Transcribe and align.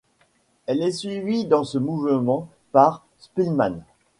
Elle 0.65 0.81
est 0.81 0.93
suivie 0.93 1.45
dans 1.45 1.63
ce 1.63 1.77
mouvement 1.77 2.49
par 2.71 3.05
Speelman. 3.19 3.83